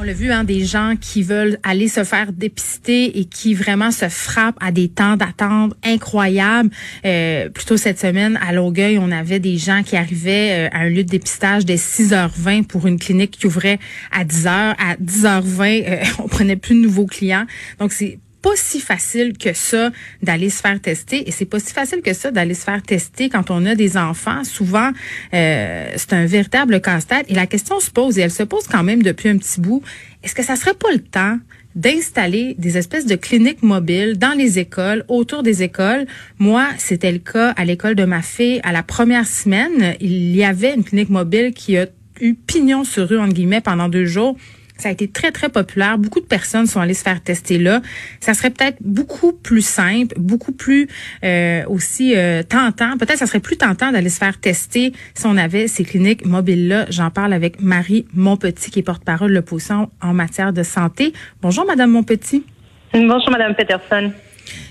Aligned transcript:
On 0.00 0.04
l'a 0.04 0.12
vu, 0.12 0.30
hein, 0.30 0.44
des 0.44 0.64
gens 0.64 0.94
qui 1.00 1.24
veulent 1.24 1.58
aller 1.64 1.88
se 1.88 2.04
faire 2.04 2.32
dépister 2.32 3.18
et 3.18 3.24
qui 3.24 3.52
vraiment 3.52 3.90
se 3.90 4.08
frappent 4.08 4.58
à 4.60 4.70
des 4.70 4.88
temps 4.88 5.16
d'attente 5.16 5.74
incroyables. 5.84 6.70
Euh, 7.04 7.48
plutôt 7.48 7.76
cette 7.76 7.98
semaine, 7.98 8.38
à 8.40 8.52
Longueuil, 8.52 8.98
on 8.98 9.10
avait 9.10 9.40
des 9.40 9.56
gens 9.56 9.82
qui 9.82 9.96
arrivaient 9.96 10.68
euh, 10.68 10.76
à 10.76 10.82
un 10.82 10.88
lieu 10.88 11.02
de 11.02 11.08
dépistage 11.08 11.64
dès 11.64 11.74
6h20 11.74 12.64
pour 12.64 12.86
une 12.86 13.00
clinique 13.00 13.32
qui 13.32 13.46
ouvrait 13.48 13.80
à 14.12 14.24
10h. 14.24 14.76
À 14.78 14.94
10h20, 15.02 15.84
euh, 15.88 16.04
on 16.22 16.28
prenait 16.28 16.56
plus 16.56 16.76
de 16.76 16.80
nouveaux 16.80 17.06
clients. 17.06 17.46
Donc, 17.80 17.92
c'est 17.92 18.20
pas 18.42 18.54
si 18.54 18.80
facile 18.80 19.36
que 19.36 19.52
ça 19.52 19.90
d'aller 20.22 20.50
se 20.50 20.60
faire 20.60 20.80
tester 20.80 21.28
et 21.28 21.32
c'est 21.32 21.44
pas 21.44 21.58
si 21.58 21.72
facile 21.72 22.02
que 22.02 22.12
ça 22.12 22.30
d'aller 22.30 22.54
se 22.54 22.64
faire 22.64 22.82
tester 22.82 23.28
quand 23.28 23.50
on 23.50 23.66
a 23.66 23.74
des 23.74 23.96
enfants. 23.96 24.44
Souvent, 24.44 24.90
euh, 25.34 25.92
c'est 25.96 26.12
un 26.12 26.26
véritable 26.26 26.80
casse-tête 26.80 27.26
et 27.28 27.34
la 27.34 27.46
question 27.46 27.80
se 27.80 27.90
pose 27.90 28.18
et 28.18 28.22
elle 28.22 28.30
se 28.30 28.42
pose 28.42 28.66
quand 28.66 28.82
même 28.82 29.02
depuis 29.02 29.28
un 29.28 29.38
petit 29.38 29.60
bout. 29.60 29.82
Est-ce 30.22 30.34
que 30.34 30.44
ça 30.44 30.56
serait 30.56 30.74
pas 30.74 30.90
le 30.92 31.00
temps 31.00 31.38
d'installer 31.74 32.54
des 32.58 32.76
espèces 32.76 33.06
de 33.06 33.14
cliniques 33.14 33.62
mobiles 33.62 34.18
dans 34.18 34.36
les 34.36 34.58
écoles, 34.58 35.04
autour 35.08 35.42
des 35.42 35.62
écoles? 35.62 36.06
Moi, 36.38 36.66
c'était 36.78 37.12
le 37.12 37.18
cas 37.18 37.50
à 37.50 37.64
l'école 37.64 37.94
de 37.94 38.04
ma 38.04 38.22
fille. 38.22 38.60
À 38.64 38.72
la 38.72 38.82
première 38.82 39.26
semaine, 39.26 39.94
il 40.00 40.34
y 40.34 40.44
avait 40.44 40.74
une 40.74 40.84
clinique 40.84 41.10
mobile 41.10 41.52
qui 41.54 41.76
a 41.76 41.86
eu 42.20 42.34
pignon 42.34 42.84
sur 42.84 43.08
rue, 43.08 43.18
entre 43.18 43.34
guillemets, 43.34 43.60
pendant 43.60 43.88
deux 43.88 44.06
jours. 44.06 44.36
Ça 44.78 44.88
a 44.88 44.92
été 44.92 45.08
très, 45.08 45.32
très 45.32 45.48
populaire. 45.48 45.98
Beaucoup 45.98 46.20
de 46.20 46.26
personnes 46.26 46.66
sont 46.66 46.80
allées 46.80 46.94
se 46.94 47.02
faire 47.02 47.20
tester 47.20 47.58
là. 47.58 47.82
Ça 48.20 48.32
serait 48.32 48.50
peut-être 48.50 48.78
beaucoup 48.80 49.32
plus 49.32 49.62
simple, 49.62 50.14
beaucoup 50.18 50.52
plus 50.52 50.88
euh, 51.24 51.64
aussi 51.66 52.16
euh, 52.16 52.42
tentant. 52.42 52.96
Peut-être 52.96 53.18
ça 53.18 53.26
serait 53.26 53.40
plus 53.40 53.56
tentant 53.56 53.90
d'aller 53.90 54.08
se 54.08 54.18
faire 54.18 54.38
tester 54.38 54.92
si 55.14 55.26
on 55.26 55.36
avait 55.36 55.68
ces 55.68 55.84
cliniques 55.84 56.24
mobiles-là. 56.24 56.86
J'en 56.90 57.10
parle 57.10 57.32
avec 57.32 57.60
Marie 57.60 58.06
Monpetit, 58.14 58.70
qui 58.70 58.78
est 58.78 58.82
porte-parole 58.82 59.30
de 59.30 59.34
l'opposition 59.34 59.90
en 60.00 60.14
matière 60.14 60.52
de 60.52 60.62
santé. 60.62 61.12
Bonjour, 61.42 61.66
Madame 61.66 61.90
Monpetit. 61.90 62.44
Bonjour, 62.92 63.30
Madame 63.30 63.54
Peterson. 63.54 64.12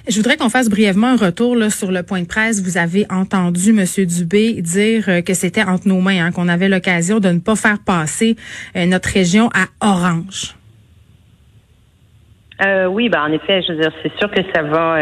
Je 0.07 0.15
voudrais 0.15 0.37
qu'on 0.37 0.49
fasse 0.49 0.69
brièvement 0.69 1.07
un 1.07 1.17
retour 1.17 1.55
là, 1.55 1.69
sur 1.69 1.91
le 1.91 2.03
point 2.03 2.21
de 2.21 2.27
presse. 2.27 2.61
Vous 2.63 2.77
avez 2.77 3.05
entendu 3.09 3.69
M. 3.69 3.83
Dubé 4.05 4.61
dire 4.61 5.03
euh, 5.09 5.21
que 5.21 5.33
c'était 5.33 5.63
entre 5.63 5.87
nos 5.87 5.99
mains, 5.99 6.25
hein, 6.25 6.31
qu'on 6.31 6.47
avait 6.47 6.69
l'occasion 6.69 7.19
de 7.19 7.29
ne 7.29 7.39
pas 7.39 7.55
faire 7.55 7.77
passer 7.85 8.35
euh, 8.75 8.85
notre 8.85 9.09
région 9.09 9.49
à 9.53 9.65
orange. 9.85 10.55
Euh, 12.65 12.85
oui, 12.87 13.09
ben 13.09 13.23
en 13.23 13.31
effet, 13.31 13.61
je 13.61 13.73
veux 13.73 13.79
dire, 13.79 13.91
c'est 14.01 14.17
sûr 14.17 14.31
que 14.31 14.41
ça 14.53 14.63
va. 14.63 15.01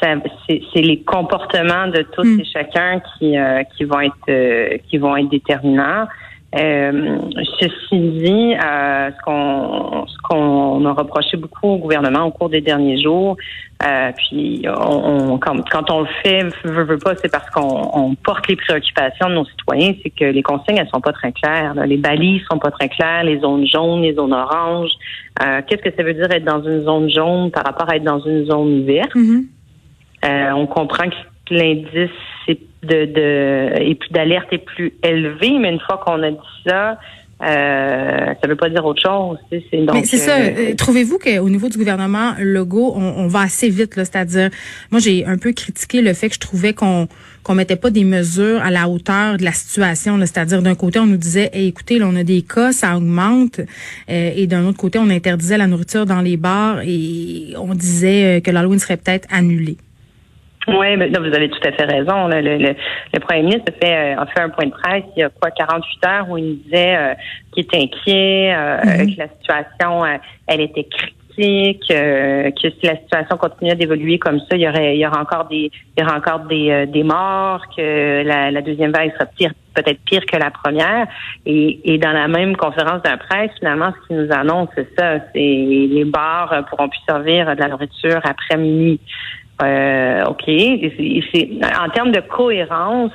c'est 0.00 0.82
les 0.82 1.02
comportements 1.02 1.88
de 1.88 2.02
tous 2.12 2.24
mm. 2.24 2.40
et 2.40 2.44
chacun 2.44 3.00
qui 3.18 3.34
qui 3.76 3.84
vont 3.84 4.00
être 4.00 4.78
qui 4.88 4.98
vont 4.98 5.16
être 5.16 5.28
déterminants. 5.28 6.06
Euh, 6.56 7.18
ceci 7.60 7.98
dit, 7.98 8.54
euh, 8.54 9.10
ce 9.10 9.22
qu'on 9.24 10.06
ce 10.06 10.16
qu'on 10.22 10.84
a 10.86 10.92
reproché 10.92 11.36
beaucoup 11.36 11.68
au 11.68 11.78
gouvernement 11.78 12.24
au 12.24 12.30
cours 12.30 12.48
des 12.48 12.62
derniers 12.62 13.00
jours, 13.02 13.36
euh, 13.86 14.10
puis 14.16 14.64
on, 14.66 15.38
quand, 15.38 15.68
quand, 15.68 15.90
on 15.90 16.00
le 16.00 16.08
fait, 16.22 16.44
veut, 16.64 16.84
veut 16.84 16.98
pas, 16.98 17.14
c'est 17.16 17.30
parce 17.30 17.48
qu'on 17.50 17.90
on 17.92 18.14
porte 18.14 18.48
les 18.48 18.56
préoccupations 18.56 19.28
de 19.28 19.34
nos 19.34 19.44
citoyens, 19.44 19.92
c'est 20.02 20.10
que 20.10 20.24
les 20.24 20.42
consignes 20.42 20.78
elles 20.78 20.88
sont 20.88 21.00
pas 21.00 21.12
très 21.12 21.32
claires, 21.32 21.74
les 21.84 21.98
balises 21.98 22.42
sont 22.50 22.58
pas 22.58 22.70
très 22.70 22.88
claires, 22.88 23.24
les 23.24 23.38
zones 23.40 23.66
jaunes, 23.66 24.02
les 24.02 24.14
zones 24.14 24.32
oranges. 24.32 24.92
Qu'est-ce 25.38 25.82
que 25.82 25.94
ça 25.94 26.02
veut 26.02 26.14
dire 26.14 26.30
être 26.30 26.44
dans 26.44 26.62
une 26.62 26.84
zone 26.84 27.10
jaune 27.10 27.50
par 27.50 27.64
rapport 27.64 27.90
à 27.90 27.96
être 27.96 28.04
dans 28.04 28.20
une 28.20 28.46
zone 28.46 28.84
verte? 28.84 29.14
Mm-hmm. 29.14 30.52
On 30.54 30.66
comprend 30.66 31.10
que 31.10 31.54
l'indice 31.54 32.10
de, 32.86 33.04
de 33.06 33.82
et 33.82 33.94
puis 33.94 34.10
d'alerte 34.10 34.52
est 34.52 34.64
plus 34.64 34.92
élevé, 35.02 35.58
mais 35.58 35.72
une 35.72 35.80
fois 35.80 36.00
qu'on 36.04 36.22
a 36.22 36.30
dit 36.30 36.38
ça, 36.66 36.98
euh, 37.42 38.34
ça 38.40 38.48
veut 38.48 38.56
pas 38.56 38.70
dire 38.70 38.84
autre 38.86 39.02
chose. 39.02 39.36
C'est 39.50 39.84
donc. 39.84 39.94
Mais 39.94 40.04
c'est 40.04 40.16
ça. 40.16 40.38
Euh, 40.38 40.70
euh, 40.70 40.74
trouvez-vous 40.74 41.18
qu'au 41.18 41.50
niveau 41.50 41.68
du 41.68 41.76
gouvernement 41.76 42.32
Legault, 42.38 42.94
on, 42.96 43.02
on 43.02 43.26
va 43.26 43.40
assez 43.40 43.68
vite 43.68 43.96
là, 43.96 44.06
c'est-à-dire, 44.06 44.48
moi 44.90 45.00
j'ai 45.00 45.26
un 45.26 45.36
peu 45.36 45.52
critiqué 45.52 46.00
le 46.00 46.14
fait 46.14 46.28
que 46.28 46.34
je 46.34 46.40
trouvais 46.40 46.72
qu'on 46.72 47.08
qu'on 47.42 47.54
mettait 47.54 47.76
pas 47.76 47.90
des 47.90 48.04
mesures 48.04 48.60
à 48.62 48.70
la 48.70 48.88
hauteur 48.88 49.36
de 49.36 49.44
la 49.44 49.52
situation. 49.52 50.18
C'est-à-dire, 50.18 50.62
d'un 50.62 50.74
côté, 50.74 50.98
on 50.98 51.06
nous 51.06 51.16
disait, 51.16 51.48
écoutez, 51.52 52.00
là, 52.00 52.08
on 52.10 52.16
a 52.16 52.24
des 52.24 52.42
cas, 52.42 52.72
ça 52.72 52.96
augmente, 52.96 53.60
et 54.08 54.48
d'un 54.48 54.66
autre 54.66 54.78
côté, 54.78 54.98
on 54.98 55.08
interdisait 55.10 55.56
la 55.56 55.68
nourriture 55.68 56.06
dans 56.06 56.22
les 56.22 56.36
bars 56.36 56.80
et 56.84 57.54
on 57.56 57.72
disait 57.74 58.40
que 58.44 58.50
l'Halloween 58.50 58.80
serait 58.80 58.96
peut-être 58.96 59.28
annulé. 59.30 59.76
Oui, 60.68 60.96
mais 60.96 61.08
non, 61.10 61.20
vous 61.20 61.34
avez 61.34 61.48
tout 61.48 61.60
à 61.64 61.72
fait 61.72 61.84
raison. 61.84 62.28
Le, 62.28 62.40
le, 62.40 62.58
le 62.58 63.20
premier 63.20 63.42
ministre 63.42 63.66
a 63.68 63.86
fait, 63.86 64.14
euh, 64.16 64.20
a 64.20 64.26
fait 64.26 64.40
un 64.40 64.48
point 64.48 64.66
de 64.66 64.72
presse 64.72 65.04
il 65.16 65.20
y 65.20 65.22
a 65.22 65.28
quoi 65.28 65.50
48 65.50 66.06
heures 66.06 66.30
où 66.30 66.38
il 66.38 66.58
disait 66.62 66.96
euh, 66.96 67.14
qu'il 67.52 67.64
était 67.64 67.78
inquiet, 67.78 68.54
euh, 68.54 68.78
mm-hmm. 68.82 69.14
que 69.14 69.20
la 69.20 69.28
situation 69.28 70.20
elle 70.48 70.60
était 70.60 70.84
critique, 70.84 71.84
que 71.88 72.70
si 72.80 72.86
la 72.86 72.96
situation 72.96 73.36
continuait 73.36 73.74
d'évoluer 73.74 74.18
comme 74.18 74.40
ça, 74.40 74.56
il 74.56 74.62
y 74.62 74.68
aurait 74.68 74.96
il 74.96 75.00
y 75.00 75.06
aura 75.06 75.20
encore 75.20 75.46
des 75.46 75.70
il 75.96 76.02
y 76.02 76.02
aura 76.02 76.16
encore 76.16 76.40
des, 76.40 76.86
des 76.86 77.02
morts, 77.04 77.62
que 77.76 78.22
la, 78.24 78.50
la 78.50 78.62
deuxième 78.62 78.90
vague 78.90 79.12
sera 79.12 79.26
pire 79.26 79.52
peut-être 79.74 80.00
pire 80.06 80.24
que 80.24 80.38
la 80.38 80.50
première. 80.50 81.06
Et, 81.44 81.92
et 81.92 81.98
dans 81.98 82.12
la 82.12 82.28
même 82.28 82.56
conférence 82.56 83.02
de 83.02 83.16
presse, 83.18 83.50
finalement, 83.58 83.92
ce 83.92 84.08
qui 84.08 84.14
nous 84.14 84.32
annonce, 84.32 84.70
c'est 84.74 84.88
ça, 84.98 85.18
c'est 85.34 85.38
les 85.38 86.04
bars 86.06 86.64
pourront 86.70 86.88
plus 86.88 87.00
servir 87.06 87.54
de 87.54 87.60
la 87.60 87.68
nourriture 87.68 88.20
après 88.24 88.56
minuit. 88.56 88.98
Euh, 89.62 90.24
OK. 90.26 90.48
en 90.48 91.88
termes 91.90 92.12
de 92.12 92.20
cohérence, 92.20 93.12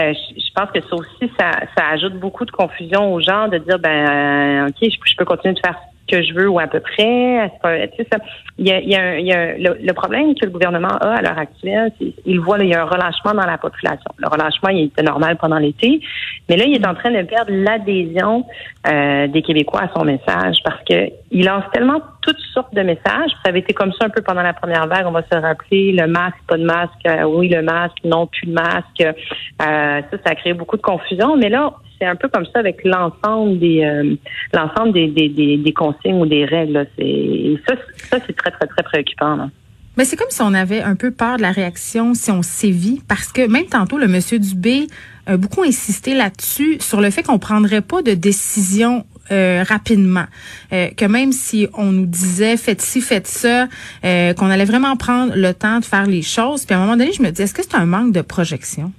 euh, 0.00 0.14
je, 0.14 0.52
pense 0.54 0.70
que 0.70 0.80
ça 0.80 0.96
aussi, 0.96 1.30
ça, 1.38 1.50
ça 1.76 1.88
ajoute 1.92 2.14
beaucoup 2.14 2.46
de 2.46 2.50
confusion 2.50 3.12
aux 3.12 3.20
gens 3.20 3.48
de 3.48 3.58
dire, 3.58 3.78
ben, 3.78 3.90
euh, 3.90 4.68
OK, 4.68 4.76
je, 4.80 5.16
peux 5.16 5.26
continuer 5.26 5.54
de 5.54 5.60
faire 5.60 5.76
ce 6.08 6.16
que 6.16 6.22
je 6.22 6.32
veux 6.32 6.48
ou 6.48 6.58
à 6.58 6.66
peu 6.66 6.80
près. 6.80 7.52
ça, 7.62 8.18
il 8.56 8.68
y 8.68 8.72
a, 8.72 8.80
y 8.80 8.94
a, 8.94 9.20
y 9.20 9.32
a 9.32 9.54
le, 9.58 9.92
problème 9.92 10.34
que 10.34 10.46
le 10.46 10.50
gouvernement 10.50 10.88
a 10.88 11.16
à 11.16 11.20
l'heure 11.20 11.38
actuelle, 11.38 11.92
c'est 11.98 12.14
il 12.24 12.40
voit 12.40 12.58
il 12.60 12.70
y 12.70 12.74
a 12.74 12.82
un 12.82 12.86
relâchement 12.86 13.34
dans 13.34 13.46
la 13.46 13.58
population. 13.58 14.10
Le 14.16 14.28
relâchement, 14.28 14.70
il 14.70 14.84
était 14.84 15.02
normal 15.02 15.36
pendant 15.36 15.58
l'été, 15.58 16.00
mais 16.48 16.56
là, 16.56 16.64
il 16.64 16.74
est 16.74 16.86
en 16.86 16.94
train 16.94 17.10
de 17.10 17.22
perdre 17.22 17.52
l'adhésion 17.52 18.46
euh, 18.86 19.26
des 19.26 19.42
Québécois 19.42 19.82
à 19.82 19.90
son 19.94 20.06
message 20.06 20.56
parce 20.64 20.82
que 20.88 21.10
il 21.30 21.44
lance 21.44 21.64
tellement 21.74 22.00
toutes 22.22 22.40
sortes 22.54 22.74
de 22.74 22.82
messages. 22.82 23.30
Ça 23.44 23.50
avait 23.50 23.58
été 23.58 23.74
comme 23.74 23.92
ça 23.92 24.06
un 24.06 24.08
peu 24.08 24.22
pendant 24.22 24.42
la 24.42 24.54
première 24.54 24.86
vague. 24.86 25.06
On 25.06 25.12
va 25.12 25.22
se 25.22 25.36
rappeler 25.36 25.92
le 25.92 26.06
masque, 26.06 26.38
pas 26.46 26.56
de 26.56 26.64
masque, 26.64 27.06
euh, 27.06 27.24
oui 27.24 27.48
le 27.48 27.62
masque, 27.62 27.98
non 28.04 28.26
plus 28.26 28.46
de 28.46 28.52
masque. 28.52 29.00
Euh, 29.00 29.12
ça, 29.58 30.16
ça 30.24 30.30
a 30.30 30.34
créé 30.34 30.54
beaucoup 30.54 30.76
de 30.76 30.82
confusion. 30.82 31.36
Mais 31.36 31.48
là, 31.48 31.72
c'est 31.98 32.06
un 32.06 32.16
peu 32.16 32.28
comme 32.28 32.46
ça 32.46 32.60
avec 32.60 32.82
l'ensemble 32.84 33.58
des 33.58 33.84
euh, 33.84 34.14
l'ensemble 34.52 34.92
des, 34.92 35.08
des, 35.08 35.28
des, 35.28 35.72
consignes 35.72 36.20
ou 36.20 36.26
des 36.26 36.44
règles. 36.44 36.86
C'est 36.98 37.56
ça, 37.68 37.74
ça 38.10 38.18
c'est 38.26 38.36
très 38.36 38.50
très 38.50 38.66
très 38.66 38.82
préoccupant. 38.82 39.50
Mais 39.96 40.04
c'est 40.04 40.16
comme 40.16 40.30
si 40.30 40.40
on 40.40 40.54
avait 40.54 40.80
un 40.80 40.96
peu 40.96 41.10
peur 41.10 41.36
de 41.36 41.42
la 41.42 41.52
réaction 41.52 42.14
si 42.14 42.30
on 42.30 42.42
sévit, 42.42 43.02
parce 43.08 43.30
que 43.30 43.46
même 43.46 43.66
tantôt, 43.66 43.98
le 43.98 44.08
monsieur 44.08 44.38
Dubé 44.38 44.86
a 45.26 45.36
beaucoup 45.36 45.62
insisté 45.62 46.14
là-dessus, 46.14 46.78
sur 46.80 47.00
le 47.00 47.10
fait 47.10 47.22
qu'on 47.22 47.38
prendrait 47.38 47.82
pas 47.82 48.02
de 48.02 48.14
décision 48.14 49.04
euh, 49.30 49.62
rapidement. 49.68 50.24
Euh, 50.72 50.88
que 50.96 51.04
même 51.04 51.32
si 51.32 51.68
on 51.74 51.92
nous 51.92 52.06
disait 52.06 52.56
faites 52.56 52.80
ci, 52.80 53.00
faites 53.00 53.26
ça, 53.26 53.66
euh, 54.04 54.34
qu'on 54.34 54.50
allait 54.50 54.64
vraiment 54.64 54.96
prendre 54.96 55.32
le 55.36 55.52
temps 55.54 55.78
de 55.78 55.84
faire 55.84 56.06
les 56.06 56.22
choses. 56.22 56.66
Puis 56.66 56.74
à 56.74 56.78
un 56.78 56.80
moment 56.80 56.96
donné, 56.96 57.12
je 57.12 57.22
me 57.22 57.30
dis, 57.30 57.42
est-ce 57.42 57.54
que 57.54 57.62
c'est 57.62 57.76
un 57.76 57.86
manque 57.86 58.12
de 58.12 58.22
projection? 58.22 58.92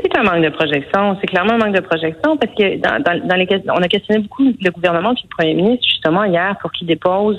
C'est 0.00 0.16
un 0.16 0.22
manque 0.22 0.42
de 0.42 0.50
projection. 0.50 1.16
C'est 1.20 1.26
clairement 1.26 1.52
un 1.52 1.58
manque 1.58 1.74
de 1.74 1.80
projection 1.80 2.36
parce 2.36 2.52
que 2.54 2.78
dans, 2.78 3.02
dans, 3.02 3.26
dans 3.26 3.36
les 3.36 3.46
on 3.68 3.82
a 3.82 3.88
questionné 3.88 4.20
beaucoup 4.20 4.44
le 4.44 4.70
gouvernement 4.70 5.14
puis 5.14 5.24
le 5.24 5.36
premier 5.36 5.54
ministre 5.54 5.86
justement 5.88 6.24
hier 6.24 6.56
pour 6.60 6.72
qu'il 6.72 6.86
dépose 6.86 7.38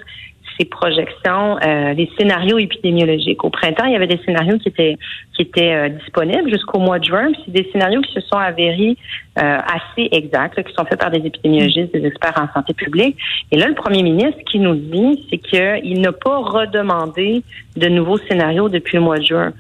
ses 0.58 0.66
projections, 0.66 1.58
euh, 1.58 1.94
les 1.94 2.10
scénarios 2.18 2.58
épidémiologiques. 2.58 3.44
Au 3.44 3.50
printemps, 3.50 3.86
il 3.86 3.94
y 3.94 3.96
avait 3.96 4.08
des 4.08 4.20
scénarios 4.26 4.58
qui 4.58 4.70
étaient 4.70 4.98
qui 5.36 5.44
étaient 5.44 5.74
euh, 5.74 5.90
disponibles 5.90 6.50
jusqu'au 6.50 6.80
mois 6.80 7.00
de 7.00 7.06
juin. 7.06 7.30
C'est 7.46 7.52
des 7.52 7.70
scénarios 7.72 8.02
qui 8.02 8.14
se 8.14 8.22
sont 8.22 8.38
avérés 8.38 8.98
euh, 9.38 9.58
assez 9.60 10.10
exacts, 10.12 10.62
qui 10.64 10.74
sont 10.74 10.86
faits 10.86 11.00
par 11.00 11.12
des 11.12 11.20
épidémiologistes, 11.26 11.94
des 11.94 12.06
experts 12.06 12.34
en 12.38 12.52
santé 12.54 12.74
publique. 12.74 13.18
Et 13.52 13.58
là, 13.58 13.68
le 13.68 13.76
premier 13.76 14.02
ministre 14.02 14.40
qui 14.50 14.60
nous 14.60 14.76
dit, 14.76 15.26
c'est 15.30 15.38
qu'il 15.38 16.02
n'a 16.02 16.12
pas 16.12 16.38
redemandé 16.40 17.44
de 17.76 17.88
nouveaux 17.88 18.18
scénarios 18.18 18.70
depuis 18.70 18.98
le 18.98 19.04
mois 19.04 19.20
de 19.20 19.26
juin. 19.26 19.54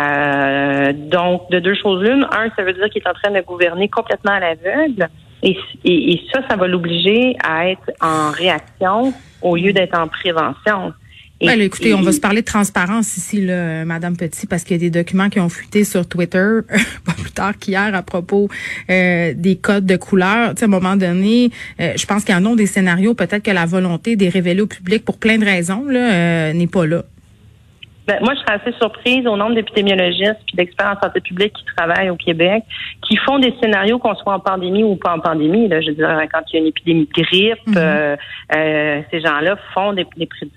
Euh, 0.00 0.92
donc, 0.92 1.50
de 1.50 1.60
deux 1.60 1.74
choses 1.74 2.02
l'une. 2.02 2.24
Un, 2.24 2.50
ça 2.56 2.62
veut 2.64 2.72
dire 2.72 2.88
qu'il 2.90 3.02
est 3.02 3.08
en 3.08 3.14
train 3.14 3.30
de 3.30 3.40
gouverner 3.40 3.88
complètement 3.88 4.32
à 4.32 4.40
l'aveugle. 4.40 5.08
Et, 5.44 5.56
et, 5.84 6.12
et, 6.12 6.22
ça, 6.32 6.40
ça 6.48 6.56
va 6.56 6.66
l'obliger 6.66 7.36
à 7.44 7.68
être 7.68 7.90
en 8.00 8.30
réaction 8.30 9.12
au 9.42 9.56
lieu 9.56 9.72
d'être 9.72 9.96
en 9.96 10.08
prévention. 10.08 10.94
Ben, 11.40 11.60
écoutez, 11.60 11.92
on 11.92 12.00
va 12.00 12.12
se 12.12 12.20
parler 12.20 12.40
de 12.40 12.46
transparence 12.46 13.16
ici, 13.16 13.44
là, 13.44 13.84
Madame 13.84 14.16
Petit, 14.16 14.46
parce 14.46 14.64
qu'il 14.64 14.76
y 14.76 14.80
a 14.80 14.88
des 14.88 14.90
documents 14.90 15.28
qui 15.28 15.40
ont 15.40 15.48
fuité 15.48 15.84
sur 15.84 16.06
Twitter, 16.06 16.60
pas 17.04 17.12
plus 17.12 17.32
tard 17.32 17.58
qu'hier, 17.58 17.94
à 17.94 18.02
propos 18.02 18.48
euh, 18.88 19.34
des 19.36 19.56
codes 19.56 19.84
de 19.84 19.96
couleur. 19.96 20.54
à 20.58 20.64
un 20.64 20.66
moment 20.66 20.96
donné, 20.96 21.50
euh, 21.80 21.92
je 21.96 22.06
pense 22.06 22.24
qu'il 22.24 22.34
y 22.34 22.38
en 22.38 22.50
a 22.50 22.56
des 22.56 22.66
scénarios, 22.66 23.14
peut-être 23.14 23.42
que 23.42 23.50
la 23.50 23.66
volonté 23.66 24.16
des 24.16 24.28
révéler 24.28 24.62
au 24.62 24.66
public 24.66 25.04
pour 25.04 25.18
plein 25.18 25.36
de 25.36 25.44
raisons 25.44 25.84
là, 25.86 26.12
euh, 26.12 26.52
n'est 26.54 26.66
pas 26.66 26.86
là. 26.86 27.04
Ben, 28.06 28.18
moi, 28.20 28.34
je 28.34 28.40
serais 28.40 28.60
assez 28.60 28.72
surprise 28.78 29.26
au 29.26 29.36
nombre 29.36 29.54
d'épidémiologistes 29.54 30.40
puis 30.46 30.56
d'experts 30.56 30.94
en 30.96 31.00
santé 31.02 31.20
publique 31.20 31.54
qui 31.54 31.64
travaillent 31.76 32.10
au 32.10 32.16
Québec, 32.16 32.64
qui 33.02 33.16
font 33.16 33.38
des 33.38 33.54
scénarios 33.62 33.98
qu'on 33.98 34.14
soit 34.14 34.34
en 34.34 34.40
pandémie 34.40 34.82
ou 34.82 34.96
pas 34.96 35.14
en 35.14 35.20
pandémie. 35.20 35.68
Là, 35.68 35.80
je 35.80 35.88
veux 35.88 35.94
dire, 35.94 36.20
quand 36.32 36.42
il 36.48 36.54
y 36.54 36.56
a 36.56 36.60
une 36.60 36.66
épidémie 36.66 37.06
de 37.06 37.22
grippe, 37.22 37.66
mhm. 37.66 37.74
euh, 37.78 38.16
euh, 38.54 39.00
ces 39.10 39.20
gens-là 39.20 39.56
font 39.72 39.94
des, 39.94 40.06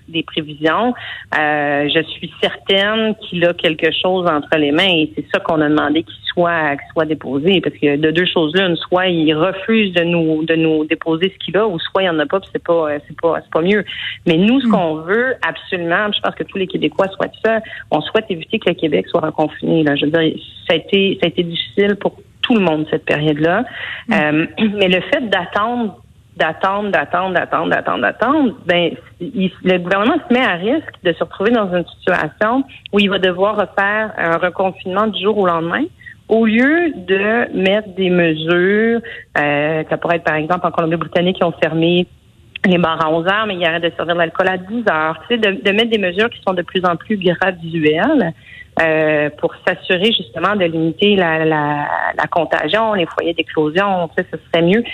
des, 0.08 0.22
prévisions. 0.22 0.94
Euh, 1.38 1.88
je 1.88 2.02
suis 2.02 2.30
certaine 2.42 3.14
qu'il 3.16 3.44
a 3.46 3.54
quelque 3.54 3.90
chose 3.92 4.26
entre 4.26 4.58
les 4.58 4.72
mains 4.72 4.84
et 4.84 5.12
c'est 5.16 5.26
ça 5.32 5.40
qu'on 5.40 5.60
a 5.62 5.68
demandé 5.68 6.02
qu'il 6.02 6.27
soit, 6.38 6.76
qu'il 6.76 6.92
soit 6.92 7.04
déposé. 7.04 7.60
Parce 7.60 7.76
que 7.76 7.96
de 7.96 8.10
deux 8.10 8.26
choses 8.26 8.54
là, 8.54 8.68
soit 8.76 9.06
il 9.08 9.34
refuse 9.34 9.92
de 9.92 10.04
nous 10.04 10.44
de 10.44 10.54
nous 10.54 10.84
déposer 10.84 11.32
ce 11.32 11.44
qu'il 11.44 11.56
a, 11.56 11.66
ou 11.66 11.78
soit 11.78 12.02
il 12.02 12.04
n'y 12.06 12.10
en 12.10 12.18
a 12.18 12.26
pas, 12.26 12.40
puis 12.40 12.50
c'est 12.52 12.62
pas 12.62 12.88
c'est 13.06 13.20
pas 13.20 13.40
c'est 13.42 13.50
pas 13.50 13.62
mieux. 13.62 13.84
Mais 14.26 14.36
nous, 14.36 14.60
ce 14.60 14.66
mhm. 14.66 14.72
qu'on 14.72 14.94
veut 14.96 15.34
absolument, 15.46 16.12
je 16.12 16.20
pense 16.20 16.34
que 16.34 16.44
tous 16.44 16.58
les 16.58 16.66
Québécois 16.66 17.08
souhaitent 17.08 17.62
on 17.90 18.00
souhaite 18.00 18.26
éviter 18.28 18.58
que 18.58 18.68
le 18.68 18.74
Québec 18.74 19.06
soit 19.08 19.20
reconfiné. 19.20 19.82
Là. 19.82 19.96
Je 19.96 20.06
veux 20.06 20.10
dire, 20.10 20.32
ça 20.68 20.74
a 20.74 20.76
été, 20.76 21.18
ça 21.20 21.26
a 21.26 21.28
été 21.28 21.42
difficile 21.42 21.96
pour 21.96 22.16
tout 22.42 22.54
le 22.54 22.60
monde 22.60 22.86
cette 22.90 23.04
période-là. 23.04 23.64
Mm. 24.08 24.12
Euh, 24.12 24.46
mais 24.76 24.88
le 24.88 25.00
fait 25.00 25.28
d'attendre 25.28 26.00
d'attendre, 26.36 26.90
d'attendre, 26.90 27.34
d'attendre, 27.34 27.70
d'attendre, 27.70 28.02
d'attendre, 28.02 28.54
ben, 28.64 28.92
le 29.20 29.78
gouvernement 29.78 30.18
se 30.28 30.32
met 30.32 30.44
à 30.44 30.54
risque 30.54 30.94
de 31.02 31.12
se 31.12 31.24
retrouver 31.24 31.50
dans 31.50 31.74
une 31.74 31.84
situation 31.98 32.62
où 32.92 33.00
il 33.00 33.10
va 33.10 33.18
devoir 33.18 33.56
refaire 33.56 34.12
un 34.16 34.36
reconfinement 34.36 35.08
du 35.08 35.20
jour 35.20 35.36
au 35.36 35.46
lendemain, 35.46 35.82
au 36.28 36.44
lieu 36.44 36.92
de 36.94 37.56
mettre 37.56 37.88
des 37.94 38.10
mesures, 38.10 39.00
euh, 39.38 39.82
ça 39.88 39.96
pourrait 39.96 40.16
être 40.16 40.24
par 40.24 40.36
exemple 40.36 40.66
en 40.66 40.70
Colombie-Britannique 40.70 41.36
qui 41.36 41.44
ont 41.44 41.54
fermé 41.62 42.06
les 42.66 42.78
bars 42.78 43.04
à 43.04 43.10
11 43.10 43.26
heures, 43.26 43.46
mais 43.46 43.54
il 43.54 43.64
arrête 43.64 43.82
de 43.82 43.92
servir 43.96 44.14
de 44.14 44.20
l'alcool 44.20 44.48
à 44.48 44.58
10 44.58 44.84
heures. 44.90 45.18
Tu 45.28 45.34
sais, 45.34 45.38
de, 45.38 45.62
de, 45.62 45.72
mettre 45.72 45.90
des 45.90 45.98
mesures 45.98 46.28
qui 46.28 46.40
sont 46.46 46.54
de 46.54 46.62
plus 46.62 46.84
en 46.84 46.96
plus 46.96 47.16
graduelles 47.16 48.32
euh, 48.80 49.30
pour 49.38 49.54
s'assurer 49.66 50.12
justement 50.12 50.54
de 50.54 50.64
limiter 50.64 51.16
la, 51.16 51.44
la, 51.44 51.88
la 52.16 52.26
contagion, 52.26 52.94
les 52.94 53.06
foyers 53.06 53.34
d'éclosion. 53.34 54.08
Tu 54.08 54.22
sais, 54.22 54.28
ce 54.32 54.38
serait 54.46 54.66
mieux. 54.66 54.84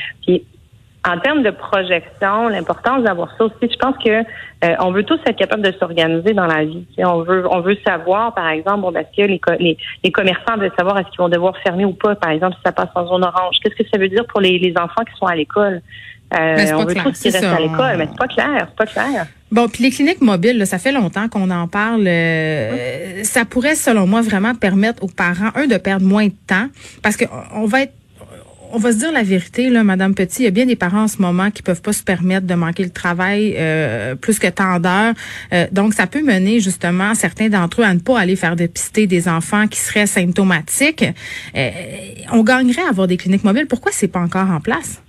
En 1.06 1.18
termes 1.18 1.42
de 1.42 1.50
projection, 1.50 2.48
l'importance 2.48 3.02
d'avoir 3.02 3.28
ça 3.36 3.44
aussi, 3.44 3.70
je 3.70 3.76
pense 3.76 3.96
que 4.02 4.10
euh, 4.10 4.74
on 4.80 4.90
veut 4.90 5.02
tous 5.02 5.18
être 5.26 5.36
capable 5.36 5.62
de 5.62 5.72
s'organiser 5.78 6.32
dans 6.32 6.46
la 6.46 6.64
vie. 6.64 6.86
on 6.98 7.22
veut, 7.22 7.46
on 7.50 7.60
veut 7.60 7.76
savoir, 7.86 8.34
par 8.34 8.48
exemple, 8.48 8.80
bon, 8.80 8.92
est-ce 8.92 9.14
que 9.14 9.28
les, 9.28 9.40
les, 9.60 9.76
les, 10.02 10.12
commerçants 10.12 10.56
veulent 10.56 10.72
savoir 10.78 10.98
est-ce 10.98 11.08
qu'ils 11.10 11.18
vont 11.18 11.28
devoir 11.28 11.56
fermer 11.58 11.84
ou 11.84 11.92
pas, 11.92 12.14
par 12.14 12.30
exemple, 12.30 12.56
si 12.56 12.62
ça 12.64 12.72
passe 12.72 12.88
en 12.94 13.06
zone 13.06 13.24
orange? 13.24 13.56
Qu'est-ce 13.62 13.74
que 13.74 13.88
ça 13.92 13.98
veut 13.98 14.08
dire 14.08 14.24
pour 14.26 14.40
les, 14.40 14.58
les 14.58 14.72
enfants 14.78 15.04
qui 15.04 15.16
sont 15.18 15.26
à 15.26 15.34
l'école? 15.34 15.82
Euh, 16.38 16.72
on 16.74 16.84
veut 16.84 16.94
tous 16.94 17.20
qu'ils 17.20 17.32
restent 17.32 17.44
à 17.44 17.60
l'école, 17.60 17.96
mais 17.98 18.08
c'est 18.10 18.18
pas 18.18 18.26
clair, 18.26 18.66
c'est 18.68 18.76
pas 18.76 18.86
clair. 18.86 19.26
Bon, 19.52 19.68
puis 19.68 19.84
les 19.84 19.90
cliniques 19.90 20.20
mobiles, 20.20 20.66
ça 20.66 20.78
fait 20.78 20.90
longtemps 20.90 21.28
qu'on 21.28 21.50
en 21.50 21.68
parle. 21.68 22.06
Euh, 22.08 23.22
ça 23.22 23.44
pourrait, 23.44 23.76
selon 23.76 24.06
moi, 24.06 24.22
vraiment 24.22 24.54
permettre 24.54 25.04
aux 25.04 25.08
parents, 25.08 25.50
un, 25.54 25.66
de 25.66 25.76
perdre 25.76 26.06
moins 26.06 26.26
de 26.26 26.34
temps, 26.46 26.66
parce 27.02 27.16
qu'on 27.16 27.66
va 27.66 27.82
être 27.82 27.92
on 28.74 28.78
va 28.78 28.92
se 28.92 28.98
dire 28.98 29.12
la 29.12 29.22
vérité, 29.22 29.70
là, 29.70 29.84
Madame 29.84 30.14
Petit. 30.14 30.42
Il 30.42 30.44
y 30.44 30.48
a 30.48 30.50
bien 30.50 30.66
des 30.66 30.76
parents 30.76 31.04
en 31.04 31.08
ce 31.08 31.22
moment 31.22 31.50
qui 31.50 31.62
peuvent 31.62 31.82
pas 31.82 31.92
se 31.92 32.02
permettre 32.02 32.46
de 32.46 32.54
manquer 32.54 32.82
le 32.82 32.90
travail 32.90 33.54
euh, 33.56 34.14
plus 34.14 34.38
que 34.38 34.48
tant 34.48 34.80
d'heures. 34.80 35.14
donc, 35.72 35.94
ça 35.94 36.06
peut 36.06 36.22
mener 36.22 36.60
justement 36.60 37.14
certains 37.14 37.48
d'entre 37.48 37.82
eux 37.82 37.84
à 37.84 37.94
ne 37.94 38.00
pas 38.00 38.18
aller 38.18 38.36
faire 38.36 38.56
dépister 38.56 39.06
des 39.06 39.28
enfants 39.28 39.68
qui 39.68 39.80
seraient 39.80 40.06
symptomatiques. 40.06 41.04
on 42.32 42.42
gagnerait 42.42 42.82
à 42.82 42.88
avoir 42.88 43.06
des 43.06 43.16
cliniques 43.16 43.44
mobiles. 43.44 43.66
Pourquoi 43.66 43.92
c'est 43.92 44.08
pas 44.08 44.20
encore 44.20 44.50
en 44.50 44.60
place? 44.60 45.03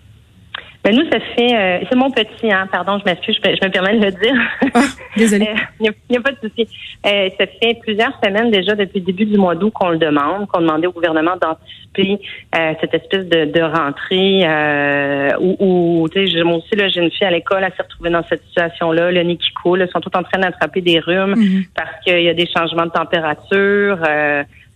Ben 0.86 0.96
nous, 0.96 1.10
ça 1.12 1.20
fait, 1.20 1.52
euh, 1.52 1.84
c'est 1.90 1.96
mon 1.96 2.12
petit, 2.12 2.52
hein, 2.52 2.68
pardon, 2.72 3.00
je 3.00 3.06
m'excuse, 3.06 3.40
je, 3.44 3.66
me 3.66 3.72
permets 3.72 3.98
de 3.98 4.06
le 4.06 4.12
dire. 4.12 4.36
Ah, 4.76 4.82
désolée. 5.18 5.50
Il 5.80 5.92
n'y 6.12 6.18
a, 6.18 6.22
pas 6.22 6.30
de 6.30 6.38
souci. 6.48 6.68
Euh, 7.08 7.28
ça 7.40 7.48
fait 7.48 7.80
plusieurs 7.82 8.12
semaines 8.24 8.52
déjà, 8.52 8.76
depuis 8.76 9.00
le 9.00 9.06
début 9.06 9.26
du 9.26 9.36
mois 9.36 9.56
d'août, 9.56 9.72
qu'on 9.74 9.90
le 9.90 9.98
demande, 9.98 10.46
qu'on 10.46 10.62
demandait 10.62 10.86
au 10.86 10.92
gouvernement 10.92 11.38
d'anticiper 11.42 12.24
euh, 12.56 12.74
cette 12.80 12.94
espèce 12.94 13.26
de, 13.26 13.46
de 13.46 13.62
rentrée 13.62 14.44
euh, 14.46 15.32
où, 15.40 16.08
tu 16.14 16.28
sais, 16.28 16.44
moi 16.44 16.58
aussi, 16.58 16.76
là, 16.76 16.88
j'ai 16.88 17.02
une 17.02 17.10
fille 17.10 17.26
à 17.26 17.32
l'école, 17.32 17.64
elle 17.64 17.74
s'est 17.76 17.82
retrouvée 17.82 18.12
dans 18.12 18.24
cette 18.30 18.44
situation-là, 18.44 19.10
le 19.10 19.24
nez 19.24 19.38
qui 19.38 19.52
coule, 19.54 19.84
ils 19.88 19.92
sont 19.92 20.02
tous 20.02 20.16
en 20.16 20.22
train 20.22 20.40
d'attraper 20.40 20.82
des 20.82 21.00
rhumes 21.00 21.34
mhm. 21.36 21.64
parce 21.74 22.00
qu'il 22.04 22.22
y 22.22 22.30
a 22.30 22.36
des 22.36 22.48
changements 22.56 22.86
de 22.86 22.92
température, 22.92 23.98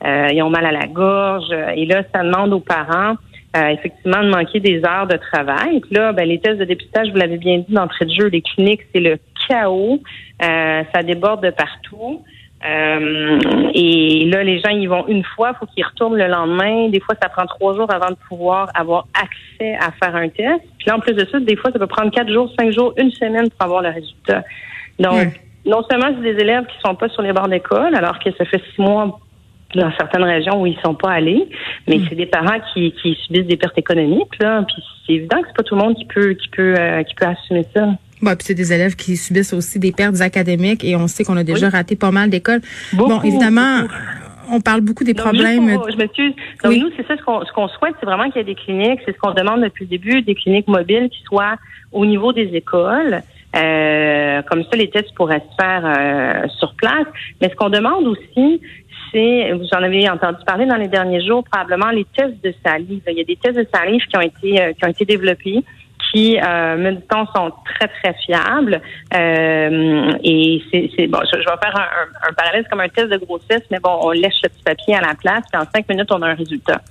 ils 0.03 0.41
ont 0.41 0.49
mal 0.49 0.65
à 0.65 0.71
la 0.71 0.87
gorge, 0.87 1.53
et 1.75 1.85
là, 1.85 2.01
ça 2.11 2.23
demande 2.23 2.51
aux 2.51 2.61
parents 2.61 3.13
euh, 3.57 3.67
effectivement 3.69 4.23
de 4.23 4.29
manquer 4.29 4.59
des 4.59 4.83
heures 4.85 5.07
de 5.07 5.17
travail. 5.17 5.79
Puis 5.79 5.95
là, 5.95 6.11
ben, 6.13 6.27
les 6.27 6.39
tests 6.39 6.59
de 6.59 6.65
dépistage, 6.65 7.09
vous 7.09 7.17
l'avez 7.17 7.37
bien 7.37 7.59
dit 7.59 7.73
d'entrée 7.73 8.05
de 8.05 8.11
jeu, 8.11 8.27
les 8.27 8.41
cliniques, 8.41 8.81
c'est 8.93 9.01
le 9.01 9.17
chaos. 9.47 9.99
Euh, 10.43 10.83
ça 10.93 11.03
déborde 11.03 11.43
de 11.43 11.49
partout. 11.49 12.23
Euh, 12.65 13.39
et 13.73 14.25
là, 14.25 14.43
les 14.43 14.59
gens 14.59 14.69
y 14.69 14.85
vont 14.85 15.07
une 15.07 15.23
fois, 15.23 15.53
il 15.55 15.57
faut 15.59 15.65
qu'ils 15.65 15.85
retournent 15.85 16.17
le 16.17 16.27
lendemain. 16.27 16.89
Des 16.89 16.99
fois, 16.99 17.15
ça 17.21 17.29
prend 17.29 17.45
trois 17.45 17.73
jours 17.73 17.91
avant 17.91 18.09
de 18.09 18.17
pouvoir 18.27 18.69
avoir 18.75 19.07
accès 19.13 19.75
à 19.75 19.91
faire 19.91 20.15
un 20.15 20.29
test. 20.29 20.61
Puis 20.77 20.87
là, 20.87 20.97
en 20.97 20.99
plus 20.99 21.13
de 21.13 21.25
ça, 21.31 21.39
des 21.39 21.55
fois, 21.55 21.71
ça 21.71 21.79
peut 21.79 21.87
prendre 21.87 22.11
quatre 22.11 22.31
jours, 22.31 22.51
cinq 22.59 22.71
jours, 22.71 22.93
une 22.97 23.11
semaine 23.11 23.49
pour 23.49 23.61
avoir 23.63 23.81
le 23.81 23.89
résultat. 23.89 24.43
Donc, 24.99 25.39
non 25.65 25.83
seulement 25.89 26.07
c'est 26.15 26.33
des 26.33 26.41
élèves 26.41 26.65
qui 26.65 26.77
sont 26.85 26.95
pas 26.95 27.09
sur 27.09 27.21
les 27.21 27.31
bords 27.31 27.47
d'école, 27.47 27.95
alors 27.95 28.19
que 28.19 28.31
ça 28.37 28.45
fait 28.45 28.61
six 28.75 28.81
mois 28.81 29.19
dans 29.75 29.91
certaines 29.97 30.23
régions 30.23 30.61
où 30.61 30.65
ils 30.65 30.79
sont 30.83 30.95
pas 30.95 31.11
allés, 31.11 31.47
mais 31.87 31.97
hmm. 31.97 32.05
c'est 32.09 32.15
des 32.15 32.25
parents 32.25 32.59
qui, 32.73 32.91
qui 32.93 33.15
subissent 33.25 33.47
des 33.47 33.57
pertes 33.57 33.77
économiques 33.77 34.39
là, 34.39 34.63
puis 34.67 34.75
c'est 35.05 35.13
évident 35.13 35.41
que 35.41 35.47
c'est 35.47 35.57
pas 35.57 35.63
tout 35.63 35.75
le 35.75 35.81
monde 35.81 35.95
qui 35.95 36.05
peut 36.05 36.33
qui 36.33 36.49
peut 36.49 36.75
euh, 36.77 37.03
qui 37.03 37.15
peut 37.15 37.25
assumer 37.25 37.65
ça. 37.75 37.87
Bon, 38.21 38.31
puis 38.35 38.43
c'est 38.45 38.53
des 38.53 38.73
élèves 38.73 38.95
qui 38.95 39.15
subissent 39.15 39.53
aussi 39.53 39.79
des 39.79 39.91
pertes 39.91 40.19
académiques 40.21 40.83
et 40.83 40.95
on 40.95 41.07
sait 41.07 41.23
qu'on 41.23 41.37
a 41.37 41.43
déjà 41.43 41.69
raté 41.69 41.95
pas 41.95 42.11
mal 42.11 42.29
d'écoles. 42.29 42.59
Bon, 42.93 43.21
évidemment, 43.21 43.83
on 44.51 44.59
parle 44.59 44.81
beaucoup 44.81 45.05
des 45.05 45.13
problèmes. 45.13 45.69
je 45.89 45.95
m'excuse. 45.95 46.33
Donc 46.63 46.73
nous, 46.75 46.89
c'est 46.97 47.07
ça 47.07 47.15
ce 47.15 47.23
qu'on 47.23 47.45
ce 47.45 47.51
qu'on 47.53 47.67
souhaite, 47.69 47.95
c'est 47.99 48.05
vraiment 48.05 48.29
qu'il 48.29 48.37
y 48.37 48.41
ait 48.41 48.43
des 48.43 48.55
cliniques, 48.55 48.99
c'est 49.05 49.13
ce 49.13 49.19
qu'on 49.19 49.33
demande 49.33 49.61
depuis 49.61 49.85
le 49.85 49.89
début, 49.89 50.21
des 50.21 50.35
cliniques 50.35 50.67
mobiles 50.67 51.09
qui 51.09 51.21
soient 51.23 51.55
au 51.91 52.05
niveau 52.05 52.33
des 52.33 52.49
écoles. 52.53 53.21
Euh, 53.55 54.41
comme 54.43 54.63
ça, 54.63 54.77
les 54.77 54.89
tests 54.89 55.13
pourraient 55.15 55.43
se 55.49 55.63
faire 55.63 55.85
euh, 55.85 56.47
sur 56.59 56.75
place. 56.75 57.07
Mais 57.41 57.49
ce 57.49 57.55
qu'on 57.55 57.69
demande 57.69 58.05
aussi, 58.07 58.61
c'est, 59.11 59.51
vous 59.53 59.67
en 59.73 59.83
avez 59.83 60.09
entendu 60.09 60.37
parler 60.45 60.65
dans 60.65 60.75
les 60.75 60.87
derniers 60.87 61.25
jours, 61.25 61.43
probablement 61.43 61.89
les 61.89 62.05
tests 62.15 62.43
de 62.43 62.53
salive. 62.63 63.01
Il 63.07 63.17
y 63.17 63.21
a 63.21 63.23
des 63.23 63.35
tests 63.35 63.57
de 63.57 63.67
salive 63.73 64.01
qui 64.05 64.17
ont 64.17 64.21
été 64.21 64.61
euh, 64.61 64.73
qui 64.73 64.85
ont 64.85 64.89
été 64.89 65.05
développés 65.05 65.63
qui, 66.11 66.39
euh, 66.39 66.77
me 66.77 66.91
dit-on, 66.93 67.25
sont 67.27 67.51
très, 67.65 67.87
très 67.87 68.13
fiables. 68.25 68.81
Euh, 69.13 70.11
et 70.23 70.61
c'est, 70.71 71.07
bon, 71.07 71.19
je, 71.31 71.37
vais 71.37 71.43
faire 71.43 71.75
un, 71.75 72.29
un, 72.29 72.33
parallèle, 72.33 72.65
comme 72.69 72.79
un 72.79 72.89
test 72.89 73.09
de 73.09 73.17
grossesse, 73.17 73.61
mais 73.69 73.79
bon, 73.79 73.99
on 74.01 74.11
lèche 74.11 74.41
le 74.43 74.49
petit 74.49 74.63
papier 74.63 74.95
à 74.95 75.01
la 75.01 75.13
place, 75.15 75.43
puis 75.51 75.61
en 75.61 75.65
cinq 75.73 75.87
minutes, 75.87 76.11
on 76.11 76.21
a 76.21 76.29
un 76.29 76.35
résultat. 76.35 76.81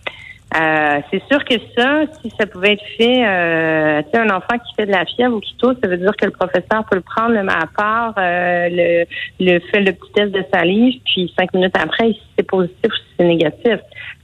Euh, 0.56 1.00
c'est 1.10 1.22
sûr 1.30 1.44
que 1.44 1.54
ça, 1.76 2.04
si 2.22 2.32
ça 2.38 2.46
pouvait 2.46 2.72
être 2.72 2.84
fait, 2.96 3.26
euh, 3.26 4.02
tu 4.02 4.10
sais, 4.10 4.18
un 4.18 4.30
enfant 4.30 4.56
qui 4.66 4.74
fait 4.74 4.86
de 4.86 4.92
la 4.92 5.04
fièvre 5.04 5.36
ou 5.36 5.40
qui 5.40 5.54
tousse, 5.58 5.76
ça 5.82 5.88
veut 5.88 5.98
dire 5.98 6.16
que 6.16 6.24
le 6.24 6.30
professeur 6.30 6.84
peut 6.90 6.96
le 6.96 7.02
prendre 7.02 7.32
le 7.32 7.40
à 7.40 7.66
part, 7.76 8.14
euh, 8.16 8.68
le, 8.70 9.04
le 9.40 9.60
fait 9.70 9.80
le 9.80 9.92
petit 9.92 10.12
test 10.12 10.32
de 10.32 10.42
salive, 10.52 11.00
puis 11.04 11.32
cinq 11.38 11.52
minutes 11.52 11.76
après, 11.78 12.12
si 12.12 12.22
c'est 12.36 12.46
positif 12.46 12.86
ou 12.86 12.96
si 12.96 13.14
c'est 13.18 13.26
négatif. 13.26 13.78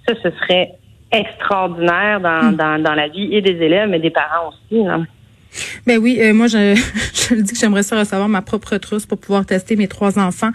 Ça, 0.08 0.14
ce 0.22 0.30
serait 0.30 0.72
extraordinaire 1.12 2.20
dans, 2.20 2.52
hmm. 2.52 2.56
dans, 2.56 2.82
dans 2.82 2.94
la 2.94 3.08
vie 3.08 3.34
et 3.34 3.42
des 3.42 3.62
élèves, 3.62 3.90
mais 3.90 4.00
des 4.00 4.10
parents 4.10 4.48
aussi. 4.48 4.82
Là. 4.82 5.00
Ben 5.86 5.98
oui, 5.98 6.18
euh, 6.20 6.32
moi 6.32 6.46
je, 6.46 6.74
je 7.14 7.34
dis 7.34 7.52
que 7.52 7.58
j'aimerais 7.58 7.82
ça 7.82 7.98
recevoir 7.98 8.28
ma 8.28 8.42
propre 8.42 8.76
trousse 8.76 9.06
pour 9.06 9.18
pouvoir 9.18 9.46
tester 9.46 9.76
mes 9.76 9.88
trois 9.88 10.18
enfants. 10.18 10.50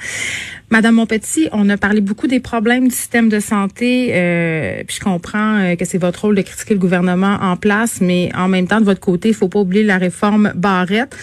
Madame 0.70 0.96
Montpetit, 0.96 1.50
on 1.52 1.68
a 1.70 1.78
parlé 1.78 2.02
beaucoup 2.02 2.28
des 2.28 2.40
problèmes 2.40 2.88
du 2.88 2.96
système 2.96 3.30
de 3.30 3.40
santé, 3.40 4.12
euh, 4.14 4.84
puis 4.86 4.98
je 4.98 5.04
comprends 5.04 5.58
euh, 5.60 5.76
que 5.76 5.86
c'est 5.86 5.98
votre 5.98 6.22
rôle 6.22 6.36
de 6.36 6.42
critiquer 6.42 6.74
le 6.74 6.80
gouvernement 6.80 7.38
en 7.42 7.56
place, 7.56 8.02
mais 8.02 8.30
en 8.36 8.48
même 8.48 8.68
temps 8.68 8.80
de 8.80 8.86
votre 8.86 9.00
côté, 9.00 9.30
il 9.30 9.36
faut 9.36 9.50
pas 9.50 9.60
oublier 9.60 9.84
la 9.84 9.98
réforme 9.98 10.52
Barrette. 10.56 11.16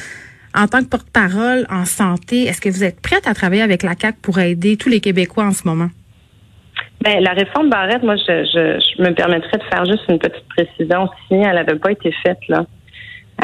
En 0.54 0.68
tant 0.68 0.80
que 0.80 0.88
porte-parole 0.88 1.66
en 1.70 1.84
santé, 1.84 2.44
est-ce 2.44 2.62
que 2.62 2.70
vous 2.70 2.82
êtes 2.82 3.00
prête 3.00 3.26
à 3.26 3.34
travailler 3.34 3.60
avec 3.60 3.82
la 3.82 3.94
CAC 3.94 4.16
pour 4.22 4.38
aider 4.38 4.78
tous 4.78 4.88
les 4.88 5.00
Québécois 5.00 5.44
en 5.44 5.52
ce 5.52 5.68
moment? 5.68 5.90
Ben, 7.02 7.20
la 7.20 7.32
réforme 7.32 7.68
Barrette, 7.68 8.02
moi, 8.02 8.16
je, 8.16 8.44
je, 8.44 8.80
je 8.80 9.02
me 9.02 9.12
permettrais 9.12 9.58
de 9.58 9.62
faire 9.64 9.84
juste 9.84 10.04
une 10.08 10.18
petite 10.18 10.48
précision. 10.48 11.08
Si 11.28 11.34
elle 11.34 11.54
n'avait 11.54 11.78
pas 11.78 11.92
été 11.92 12.10
faite, 12.24 12.38
là, 12.48 12.64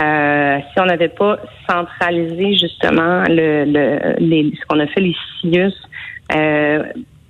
euh, 0.01 0.59
si 0.73 0.81
on 0.81 0.87
n'avait 0.87 1.09
pas 1.09 1.39
centralisé 1.69 2.55
justement 2.57 3.25
le, 3.29 3.65
le 3.67 4.15
les, 4.19 4.53
ce 4.59 4.67
qu'on 4.67 4.81
a 4.81 4.87
fait 4.87 5.01
les 5.01 5.15
CIUS, 5.41 5.73
euh, 6.35 6.83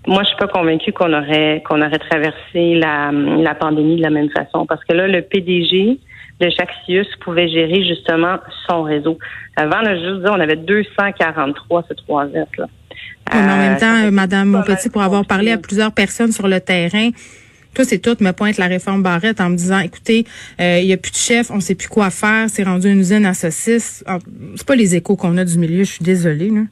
moi 0.07 0.23
je 0.23 0.29
suis 0.29 0.37
pas 0.37 0.47
convaincue 0.47 0.93
qu'on 0.93 1.13
aurait 1.13 1.63
qu'on 1.69 1.83
aurait 1.83 1.99
traversé 1.99 2.75
la, 2.75 3.11
la 3.13 3.55
pandémie 3.55 3.97
de 3.97 4.03
la 4.03 4.11
même 4.11 4.31
façon 4.31 4.65
parce 4.67 4.85
que 4.85 4.95
là 4.95 5.09
le 5.09 5.23
PDG 5.23 5.99
de 6.41 6.51
chaque 6.51 6.71
CIUS 6.85 7.07
pouvait 7.21 7.49
gérer 7.49 7.85
justement 7.85 8.37
son 8.69 8.83
réseau. 8.83 9.19
Avant, 9.57 9.81
là, 9.81 9.97
je 9.97 10.01
juste 10.01 10.23
dire, 10.23 10.33
on 10.33 10.41
avait 10.41 10.57
243 10.57 11.85
ce 11.89 11.95
3 11.95 12.27
s 12.35 12.49
là. 12.59 12.67
en 13.33 13.57
même 13.57 13.77
temps, 13.77 14.11
Madame 14.11 14.49
Montpetit, 14.49 14.91
pour 14.91 15.03
avoir 15.03 15.25
parlé 15.25 15.53
à 15.53 15.59
plusieurs 15.59 15.93
personnes 15.93 16.33
sur 16.33 16.49
le 16.49 16.59
terrain, 16.61 17.11
toi, 17.75 17.85
c'est 17.85 17.99
tout 17.99 18.17
me 18.21 18.33
pointe 18.33 18.59
la 18.59 18.67
réforme 18.67 19.03
Barrette 19.03 19.41
en 19.41 19.51
me 19.51 19.57
disant, 19.57 19.81
écoutez, 19.81 20.25
euh, 20.61 20.79
il 20.81 20.87
y 20.87 20.93
a 20.93 20.97
plus 20.97 21.13
de 21.13 21.17
chef, 21.17 21.51
on 21.51 21.61
sait 21.61 21.75
plus 21.75 21.89
quoi 21.89 22.11
faire, 22.11 22.49
c'est 22.49 22.65
rendu 22.65 22.91
une 22.91 23.01
usine 23.01 23.27
à 23.27 23.35
saucisses. 23.35 24.05
C'est 24.57 24.67
pas 24.67 24.77
les 24.77 24.95
échos 24.95 25.17
qu'on 25.17 25.37
a 25.39 25.45
du 25.45 25.59
milieu, 25.59 25.85
je 25.85 25.93
suis 25.93 26.05
désolée. 26.05 26.51
Là. 26.51 26.63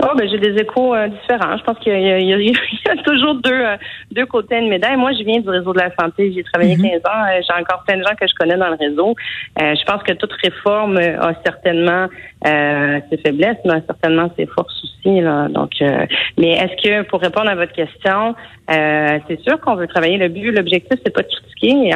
Oh, 0.00 0.14
ben 0.16 0.28
j'ai 0.30 0.38
des 0.38 0.54
échos 0.60 0.94
euh, 0.94 1.08
différents. 1.08 1.56
Je 1.56 1.64
pense 1.64 1.78
qu'il 1.80 1.92
y, 1.92 2.88
a 2.88 2.96
toujours 3.04 3.34
deux 3.34 3.50
euh, 3.50 3.76
deux 4.12 4.26
côtés 4.26 4.60
de 4.60 4.68
médaille. 4.68 4.96
Moi, 4.96 5.10
je 5.12 5.24
viens 5.24 5.40
du 5.40 5.48
réseau 5.48 5.72
de 5.72 5.80
la 5.80 5.90
santé. 5.96 6.32
J'ai 6.32 6.44
travaillé 6.44 6.76
15 6.76 6.84
mhm. 6.84 6.92
ans. 6.92 7.24
Euh, 7.26 7.40
j'ai 7.44 7.60
encore 7.60 7.82
plein 7.84 7.96
de 7.96 8.02
gens 8.04 8.14
que 8.14 8.26
je 8.28 8.34
connais 8.38 8.56
dans 8.56 8.68
le 8.68 8.76
réseau. 8.76 9.16
je 9.58 9.84
pense 9.84 10.02
que 10.04 10.12
toute 10.12 10.32
réforme 10.34 10.98
a 10.98 11.32
certainement 11.44 12.06
ses 12.44 13.16
faiblesses, 13.18 13.58
mais 13.64 13.82
certainement 13.86 14.30
ses 14.36 14.46
forces 14.46 14.82
aussi. 14.84 15.20
Là. 15.20 15.48
Donc, 15.48 15.70
mais 16.38 16.52
est-ce 16.52 16.82
que 16.82 17.02
pour 17.08 17.20
répondre 17.20 17.48
à 17.48 17.54
votre 17.54 17.72
question, 17.72 18.34
c'est 18.68 19.40
sûr 19.42 19.60
qu'on 19.60 19.74
veut 19.74 19.86
travailler. 19.86 20.18
Le 20.18 20.28
but, 20.28 20.50
l'objectif, 20.52 20.98
c'est 21.04 21.12
pas 21.12 21.22
de 21.22 21.28
critiquer. 21.28 21.90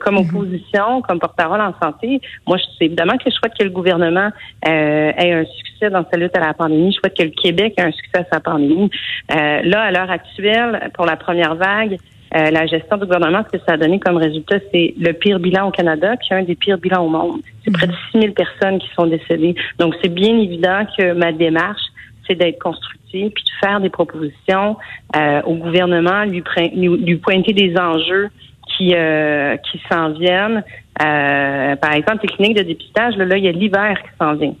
comme 0.00 0.14
mhm. 0.16 0.28
opposition, 0.28 1.02
comme 1.02 1.18
porte-parole 1.18 1.60
en 1.60 1.74
santé, 1.82 2.20
moi, 2.46 2.56
c'est 2.78 2.86
évidemment 2.86 3.16
que 3.16 3.30
je 3.30 3.34
souhaite 3.34 3.54
que 3.58 3.64
le 3.64 3.70
gouvernement 3.70 4.30
ait 4.62 5.32
un 5.32 5.44
succès 5.44 5.90
dans 5.90 6.04
sa 6.10 6.16
lutte 6.16 6.36
à 6.36 6.40
la 6.40 6.54
pandémie. 6.54 6.92
Je 6.92 6.98
souhaite 6.98 7.16
que 7.16 7.22
le 7.22 7.30
Québec 7.30 7.74
a 7.78 7.84
un 7.84 7.92
succès 7.92 8.18
à 8.18 8.24
sa 8.32 8.40
pandémie. 8.40 8.90
Euh, 9.34 9.62
là, 9.62 9.82
à 9.82 9.90
l'heure 9.90 10.10
actuelle, 10.10 10.90
pour 10.94 11.06
la 11.06 11.16
première 11.16 11.54
vague, 11.54 11.98
euh, 12.36 12.50
la 12.50 12.66
gestion 12.66 12.96
du 12.96 13.04
gouvernement, 13.04 13.42
ce 13.50 13.56
que 13.56 13.64
ça 13.66 13.74
a 13.74 13.76
donné 13.76 13.98
comme 13.98 14.16
résultat, 14.16 14.56
c'est 14.72 14.94
le 14.98 15.12
pire 15.12 15.38
bilan 15.38 15.68
au 15.68 15.70
Canada, 15.70 16.16
qui 16.16 16.32
est 16.32 16.36
un 16.36 16.42
des 16.42 16.54
pires 16.54 16.78
bilans 16.78 17.04
au 17.04 17.08
monde. 17.08 17.40
C'est 17.64 17.70
près 17.70 17.86
de 17.86 17.94
6 18.12 18.20
000 18.20 18.32
personnes 18.34 18.78
qui 18.78 18.88
sont 18.94 19.06
décédées. 19.06 19.54
Donc, 19.78 19.94
c'est 20.02 20.12
bien 20.12 20.36
évident 20.38 20.86
que 20.98 21.12
ma 21.12 21.32
démarche, 21.32 21.82
c'est 22.26 22.34
d'être 22.34 22.58
constructive, 22.58 23.30
puis 23.30 23.44
de 23.44 23.66
faire 23.66 23.80
des 23.80 23.88
propositions 23.88 24.76
euh, 25.14 25.40
au 25.42 25.54
gouvernement, 25.54 26.24
lui, 26.24 26.42
lui, 26.74 27.16
pointer 27.16 27.52
des 27.52 27.74
enjeux 27.78 28.28
qui, 28.76 28.88
qui 28.88 29.80
s'en 29.90 30.10
viennent. 30.10 30.62
par 30.98 31.92
exemple, 31.94 32.18
les 32.22 32.28
cliniques 32.28 32.58
de 32.58 32.64
dépistage, 32.64 33.16
là, 33.16 33.36
il 33.36 33.44
y 33.44 33.48
a 33.48 33.52
l'hiver 33.52 33.96
qui 34.02 34.10
s'en 34.20 34.34
vient. 34.34 34.54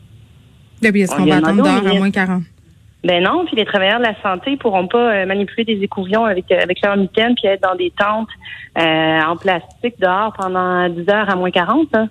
est-ce 0.82 1.14
qu'on 1.14 1.26
va 1.26 1.36
attendre 1.36 1.66
à 1.66 1.94
moins 1.94 2.10
40? 2.10 2.42
Ben 3.06 3.22
non, 3.22 3.44
puis 3.46 3.54
les 3.54 3.64
travailleurs 3.64 4.00
de 4.00 4.04
la 4.04 4.20
santé 4.20 4.50
ne 4.50 4.56
pourront 4.56 4.88
pas 4.88 5.14
euh, 5.14 5.26
manipuler 5.26 5.64
des 5.64 5.80
écouvillons 5.80 6.24
avec 6.24 6.50
euh, 6.50 6.58
avec 6.60 6.84
leur 6.84 6.96
mitaine 6.96 7.36
puis 7.36 7.46
être 7.46 7.62
dans 7.62 7.76
des 7.76 7.92
tentes 7.96 8.28
euh, 8.76 9.20
en 9.20 9.36
plastique 9.36 9.94
dehors 10.00 10.32
pendant 10.36 10.88
10 10.88 11.08
heures 11.08 11.30
à 11.30 11.36
moins 11.36 11.52
40. 11.52 11.86
Hein. 11.94 12.08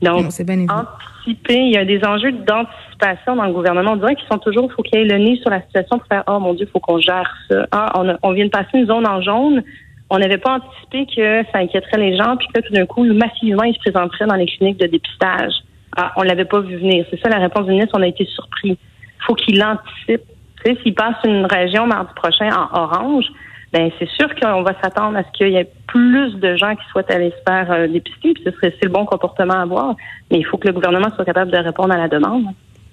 Donc, 0.00 0.24
anticiper, 0.24 1.58
il 1.58 1.74
y 1.74 1.76
a 1.76 1.84
des 1.84 2.02
enjeux 2.06 2.32
d'anticipation 2.32 3.36
dans 3.36 3.44
le 3.44 3.52
gouvernement. 3.52 3.92
On 3.92 3.96
dirait 3.96 4.14
qu'ils 4.14 4.28
sont 4.28 4.38
toujours, 4.38 4.70
il 4.70 4.74
faut 4.74 4.82
qu'il 4.82 4.98
y 4.98 5.02
ait 5.02 5.04
le 5.04 5.18
nez 5.18 5.36
sur 5.42 5.50
la 5.50 5.60
situation 5.60 5.98
pour 5.98 6.06
faire, 6.06 6.24
oh 6.26 6.38
mon 6.38 6.54
Dieu, 6.54 6.66
il 6.66 6.70
faut 6.70 6.80
qu'on 6.80 7.00
gère 7.00 7.30
ça. 7.50 7.66
Ah, 7.70 7.92
on, 7.96 8.16
on 8.22 8.32
vient 8.32 8.46
de 8.46 8.50
passer 8.50 8.78
une 8.78 8.86
zone 8.86 9.06
en 9.06 9.20
jaune. 9.20 9.62
On 10.08 10.18
n'avait 10.18 10.38
pas 10.38 10.54
anticipé 10.54 11.04
que 11.14 11.42
ça 11.52 11.58
inquiéterait 11.58 11.98
les 11.98 12.16
gens, 12.16 12.36
puis 12.38 12.48
que 12.54 12.60
tout 12.60 12.72
d'un 12.72 12.86
coup, 12.86 13.04
massivement, 13.04 13.64
ils 13.64 13.74
se 13.74 13.80
présenteraient 13.80 14.26
dans 14.26 14.36
les 14.36 14.46
cliniques 14.46 14.80
de 14.80 14.86
dépistage. 14.86 15.52
Ah, 15.94 16.12
on 16.16 16.22
l'avait 16.22 16.46
pas 16.46 16.60
vu 16.60 16.76
venir. 16.76 17.04
C'est 17.10 17.20
ça 17.20 17.28
la 17.28 17.40
réponse 17.40 17.66
du 17.66 17.72
ministre, 17.72 17.94
on 17.98 18.02
a 18.02 18.06
été 18.06 18.24
surpris 18.24 18.78
faut 19.26 19.34
qu'il 19.34 19.62
anticipe. 19.62 20.22
S'il 20.82 20.94
passe 20.94 21.16
une 21.24 21.46
région 21.46 21.86
mardi 21.86 22.12
prochain 22.14 22.50
en 22.50 22.76
orange, 22.76 23.26
ben 23.72 23.90
c'est 23.98 24.08
sûr 24.08 24.28
qu'on 24.34 24.62
va 24.62 24.72
s'attendre 24.82 25.16
à 25.16 25.22
ce 25.22 25.30
qu'il 25.36 25.48
y 25.48 25.56
ait 25.56 25.70
plus 25.86 26.34
de 26.36 26.56
gens 26.56 26.74
qui 26.74 26.82
souhaitent 26.90 27.10
aller 27.10 27.30
se 27.30 27.50
faire 27.50 27.70
euh, 27.70 27.86
dépister, 27.86 28.34
puis 28.34 28.42
ce 28.44 28.50
serait 28.50 28.74
c'est 28.78 28.86
le 28.86 28.92
bon 28.92 29.04
comportement 29.04 29.54
à 29.54 29.62
avoir. 29.62 29.94
Mais 30.30 30.38
il 30.38 30.44
faut 30.44 30.56
que 30.56 30.66
le 30.66 30.74
gouvernement 30.74 31.10
soit 31.14 31.24
capable 31.24 31.50
de 31.50 31.58
répondre 31.58 31.92
à 31.92 31.96
la 31.96 32.08
demande. 32.08 32.46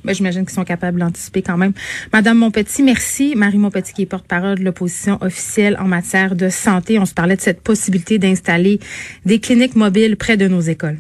Ben, 0.06 0.14
j'imagine 0.14 0.46
qu'ils 0.46 0.54
sont 0.54 0.64
capables 0.64 1.00
d'anticiper 1.00 1.42
quand 1.42 1.58
même. 1.58 1.74
Madame 2.14 2.38
Montpetit, 2.38 2.84
merci. 2.84 3.34
Marie 3.36 3.58
Montpetit, 3.58 3.94
qui 3.94 4.04
est 4.04 4.06
porte-parole 4.06 4.60
de 4.60 4.64
l'opposition 4.64 5.18
officielle 5.22 5.78
en 5.80 5.86
matière 5.86 6.36
de 6.36 6.50
santé. 6.50 7.00
On 7.00 7.06
se 7.06 7.16
parlait 7.16 7.36
de 7.36 7.42
cette 7.42 7.62
possibilité 7.62 8.20
d'installer 8.20 8.80
des 9.26 9.40
cliniques 9.40 9.76
mobiles 9.76 10.16
près 10.16 10.38
de 10.38 10.48
nos 10.48 10.62
écoles. 10.62 11.00